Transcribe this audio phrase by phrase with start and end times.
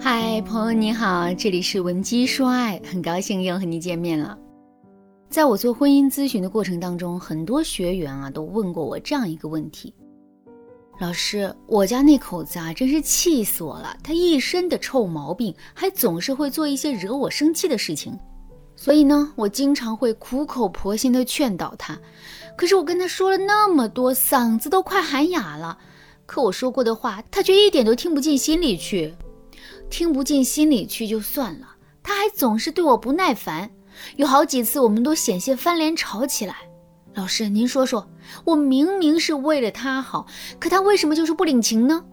[0.00, 4.38] 嗨，朋友你好，这里是文姬说爱，很高兴又和你见面了。
[5.28, 9.92] 在我做婚姻咨询的过程当中，很多学员啊都问过我这样一个问题：
[11.00, 13.96] 老师，我家那口子啊，真是气死我了！
[14.00, 18.16] 他一身的臭毛病，还总是会做一些惹我生气的事情。
[18.76, 21.98] 所以呢，我经常会苦口婆心的劝导他，
[22.56, 25.76] 可是我跟他说了那么多，嗓子都快喊哑了，
[26.24, 29.12] 可我说过的话，他却一点都听不进心里去。
[29.90, 33.70] 听不进心里去就算了，他还总是对我不耐烦，
[34.16, 36.56] 有好几次我们都险些翻脸吵起来。
[37.14, 38.08] 老师，您说说，
[38.44, 40.26] 我明明是为了他好，
[40.58, 42.04] 可他为什么就是不领情呢？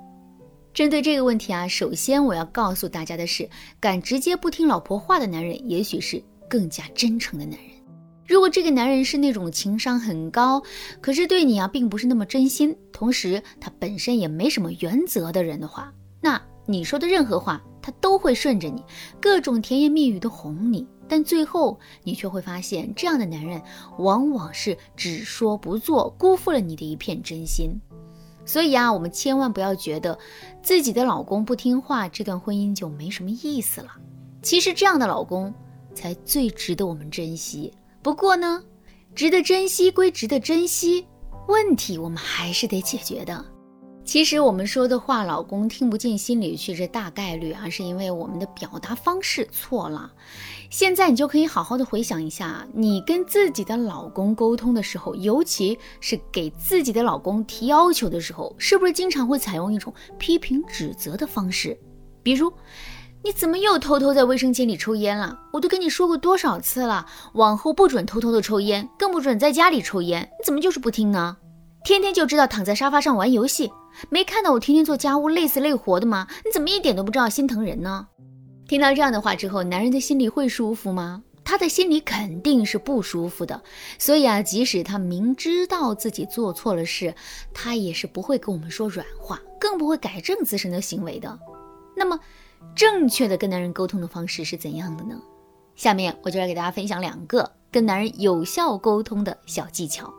[0.74, 3.48] 针对这个问题啊，首先我要告诉大家的是，
[3.80, 7.70] 敢直接不听老婆话的男人，也许是更加真诚的男人。
[8.28, 10.62] 如果这个男人是那种情商很高，
[11.00, 16.42] 可是对你啊并不是那么真心，同时他本身也没什么原则的人的话，那。
[16.66, 18.84] 你说的任何话，他都会顺着你，
[19.22, 23.62] 各种甜言蜜语的哄你，但最后你却会发现，这样的男人
[24.00, 27.80] 往往是只说不做，辜负了你的一片真心。
[28.46, 30.18] 所以啊，我们千万不要觉得
[30.62, 33.88] 自己的老公不听话，这段婚姻就没什么意思了。
[34.42, 35.54] 其实这样的老公
[35.94, 37.74] 才最值得我们珍惜。
[38.04, 38.64] 不过呢，
[39.16, 41.08] 值得珍惜归值得珍惜，
[41.48, 43.44] 问题我们还是得解决的。
[44.06, 50.12] 其实我们说的话，老公听不进心里去，这大概率啊，是因为我们的表达方式错了。
[50.70, 61.76] 现在你就可以好好的回想一下，你跟自己的老公沟通的时候，尤其是给自己的老公提要求的时候，是不是经常会采用一种批评指责的方式？
[62.22, 62.54] 比如，
[63.24, 65.38] 你怎么又偷偷在卫生间里抽烟了？
[65.52, 71.38] 我都跟你说过多少次了，往后不准偷偷的抽烟，更不准在家里抽烟，你怎么就是不听呢？
[71.86, 73.72] 天天就知道躺在沙发上玩游戏。
[74.10, 76.28] 没看到我天天做家务累死累活的吗？
[76.44, 78.08] 你怎么一点都不知道心疼人呢？
[78.68, 81.22] 听到这样的话之后，男人的心里会舒服吗？
[81.44, 83.62] 他的心里肯定是不舒服的。
[84.00, 87.14] 所以啊，即使他明知道自己做错了事，
[87.54, 91.38] 他也是不会跟我们说软话，更不会改正自身的行为的。
[91.96, 92.20] 那么，
[92.76, 95.22] 正确的跟男人沟通的方式是怎样的呢？
[95.76, 100.14] 下面我就来给大家分享两个跟男人有效沟通的小技巧。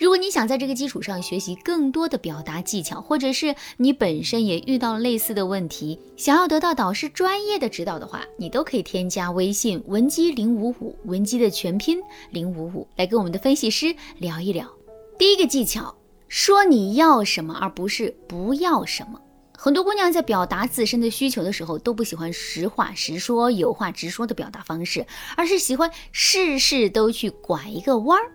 [0.00, 12.00] 如果你想在这个基础上学习更多的表达技巧，或者是你本身也遇到了类似的问题，想要得到导师专业的指导的话，你都可以添加微信文姬零五五，文姬的全拼
[12.30, 14.68] 零五五，来跟我们的分析师聊一聊。
[15.16, 15.94] 第一个技巧，
[16.26, 19.20] 说你要什么，而不是不要什么。
[19.62, 25.04] 很多姑娘在表达自身的需求的时候，都不喜欢实话实说、有话直说的表达方式，
[25.36, 28.32] 而是喜欢事事都去拐一个弯儿。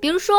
[0.00, 0.36] 比如说，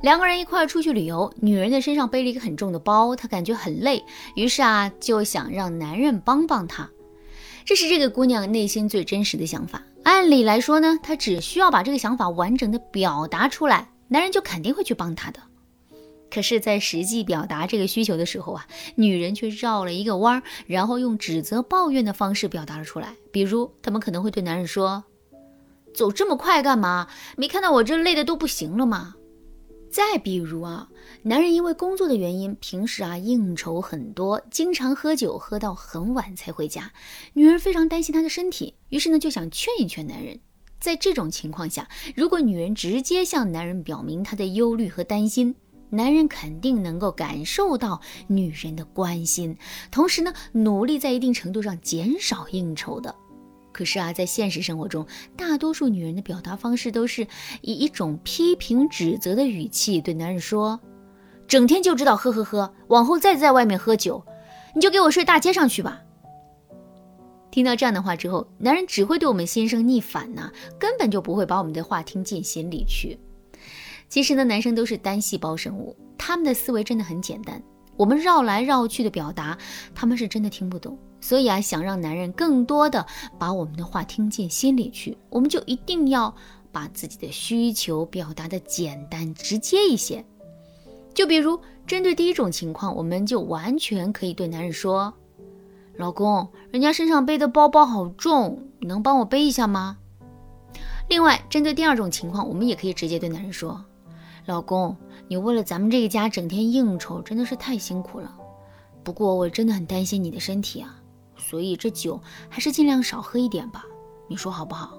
[0.00, 4.02] 两个人一块儿出去旅游，女人的身上背了一个很重的包，她感觉很累，
[4.34, 6.88] 于是啊，就想让男人帮帮她。
[7.66, 9.82] 这是这个姑娘内心最真实的想法。
[10.04, 15.40] 按理来说呢，她只需要把这个想法完整的表达出来，男人就肯定会去帮她的。
[16.30, 18.66] 可是，在实际表达这个需求的时候啊，
[18.96, 23.14] 女人却绕了一个弯儿，然后用指责、抱怨的方式表达了出来。
[23.30, 25.04] 比如，他们可能会对男人说。
[25.94, 27.08] 走这么快干嘛？
[27.36, 29.14] 没看到我这累的都不行了吗？
[29.90, 30.90] 再比如啊，
[31.22, 36.92] 男人因为工作的原因，平时啊应酬很多，经常喝酒，喝到很晚才回家。
[37.32, 40.38] 女人非常担心他的身体，于是呢就想劝一劝男人。
[40.78, 45.54] 在这种情况下，如果女人直接向男人表明她的忧虑和担心，
[45.90, 49.56] 男人肯定能够感受到女人的关心，
[49.90, 53.14] 同时呢努力在一定程度上减少应酬的。
[53.72, 57.26] 可是啊，在现实生活中，大多数女人的表达方式都是
[57.60, 60.80] 以一种批评指责的语气对男人说
[61.46, 64.24] ：“整天就知道喝喝喝，往后再在外面喝酒，
[64.74, 66.00] 你就给我睡大街上去吧。”
[67.52, 73.18] 听到这样的话之后，男人只会对我们心生逆反呐，根本就不会把我们的话听进心里去。
[74.08, 77.62] 其实呢，男生都是单细胞生物，他们的思维真的很简单。
[77.96, 79.56] 我们绕来绕去的表达，
[79.94, 80.98] 他们是真的听不懂。
[81.20, 83.04] 所以啊，想让男人更多的
[83.38, 86.32] 把我们的话听进心里去，我们就一定要
[86.70, 90.24] 把自己的需求表达的简单直接一些。
[91.14, 95.12] 就比如针对第一种情况，我们就完全可以对男人说
[95.96, 99.96] ：“老公，人家身上背的包包好重，能帮我背一下吗？”
[101.08, 103.82] 另外，针对第二种情况，我们也可以直接对男人说
[104.46, 104.96] ：“老公，
[105.28, 108.34] 你为了咱们这个家整天应酬，真的是太辛苦了。
[109.04, 111.00] 不过我真的很担心你的身体啊。”
[111.38, 113.84] 所以这酒还是尽量少喝一点吧，
[114.26, 114.98] 你说好不好？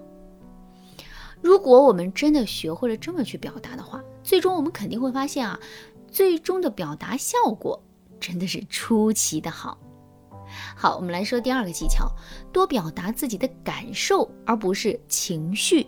[1.42, 5.60] 如果我们真的学会了这么去表达的话，最终我们肯定会发现啊，
[6.10, 7.82] 最终的表达效果
[8.20, 9.78] 真的是出奇的好。
[10.76, 12.08] 好，我们来说第二个技巧，
[12.54, 15.88] 多表达自己的感受，而不是情绪。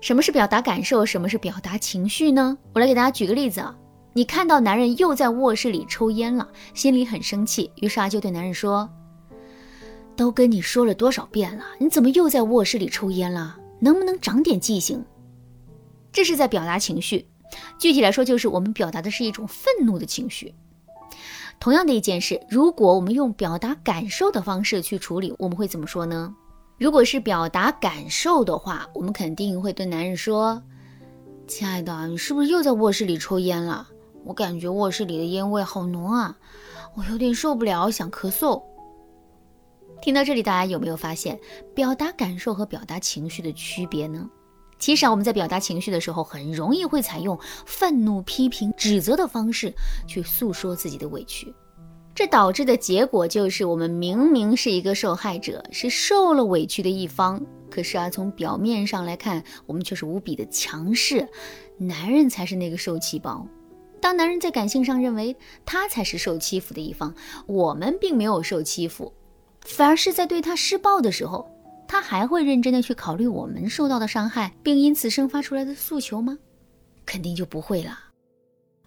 [0.00, 1.04] 什么是表达感受？
[1.04, 2.56] 什么是表达情绪呢？
[2.72, 3.76] 我来给大家举个例子啊，
[4.12, 8.88] 你看到男人又在卧室里抽烟了，心里很生气，于是啊就对男人说
[10.16, 13.56] ：“都跟你说了多少遍了，你怎么又在卧室里抽烟了？
[13.80, 15.04] 能不能长点记性？”
[16.12, 17.28] 这是在表达情绪，
[17.78, 20.54] 具体来说就是我们表达的是一种愤怒的情绪。
[21.60, 26.32] 同样的一件事，如果我们用表达感受的方式去处理，我们会怎么说呢？
[26.78, 30.62] 如果是表达感受的话，我们肯定会对男人说
[31.48, 33.88] ：“亲爱的，你是不是又在卧室里抽烟了？
[34.24, 36.38] 我感觉卧室里的烟味好浓啊，
[36.94, 38.62] 我有点受不了，想咳嗽。”
[40.00, 41.36] 听到这里，大家有没有发现
[41.74, 44.30] 表达感受和表达情绪的区别呢？
[44.78, 47.36] 其实啊，我们在表达情绪的时候，很容易会采用
[47.66, 49.74] 愤怒、批评、指责的方式
[50.06, 51.52] 去诉说自己的委屈。
[52.18, 61.28] 这导致的结果就是，我们明明是一个受害者，是受了委屈的一方，可是啊，从表面上来看，我们却是无比的强势，
[61.76, 63.46] 男人才是那个受气包。
[64.00, 67.14] 当男人在感性上认为他才是受欺负的一方，
[67.46, 69.12] 我们并没有受欺负，
[69.60, 71.48] 反而是在对他施暴的时候，
[71.86, 76.36] 他还会认真的去考虑我们受到的伤害，并因此生发出来的诉求吗？
[77.06, 77.96] 肯定就不会了。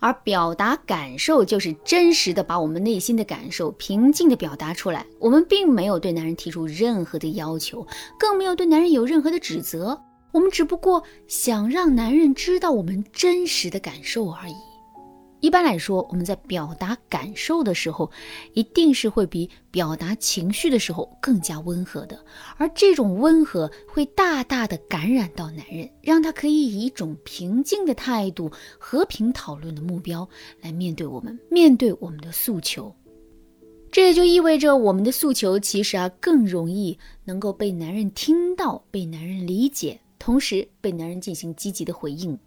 [0.02, 5.06] 而表达感受，就是真实的把我们内心的感受平静的表达出来。
[5.20, 7.86] 我们并没有对男人提出任何的要求，
[8.20, 10.02] 更没有对男人有任何的指责。
[10.32, 14.71] 我们只不过想让男人知道我们真实的感受而已。
[15.42, 18.10] 一般来说，我们在表达感受的时候，
[18.54, 22.24] 一定是会比表达情绪的时候更加温和的，
[22.58, 30.28] 而这种温和会大大的感染到男人，让他可以以一种平静的态度、和平讨论的目标
[30.62, 32.94] 来面对我们，面对我们的诉求。
[33.92, 42.38] 这也就意味着，我们的诉求其实啊更容易能够被男人听到、被男人理解，同时被男人进行积极的回应。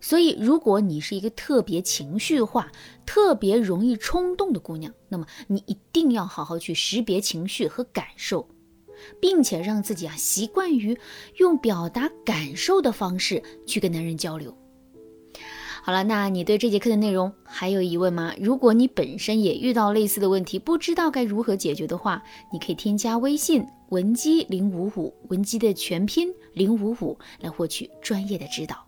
[0.00, 2.70] 所以，如果你是一个特别情绪化、
[3.04, 8.48] 特别容易冲动的姑娘，那么你一定要好好去识别情绪和感受，
[9.20, 10.96] 并且让自己啊习惯于
[11.38, 14.56] 用表达感受的方式去跟男人交流。
[15.82, 18.34] 好了，那你对这节课的内容还有疑问吗？
[18.38, 22.22] 如果你本身也遇到类似的问题，不知道该如何解决的话，
[22.52, 28.87] 你可以添加微信文姬零五五，文姬的全拼零五五，来获取专业的指导。